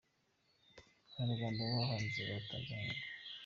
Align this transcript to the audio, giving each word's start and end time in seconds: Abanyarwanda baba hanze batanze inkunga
Abanyarwanda 1.09 1.59
baba 1.69 1.89
hanze 1.89 2.19
batanze 2.29 2.55
inkunga 2.73 2.99